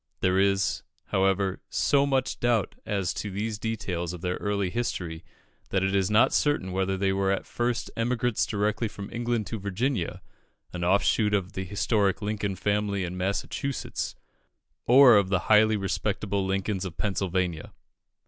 [0.21, 5.23] There is, however, so much doubt as to these details of their early history,
[5.69, 9.59] that it is not certain whether they were at first emigrants directly from England to
[9.59, 10.23] Virginia,
[10.73, 14.15] an offshoot of the historic Lincoln family in Massachusetts,
[14.87, 17.71] or of the highly respectable Lincolns of Pennsylvania.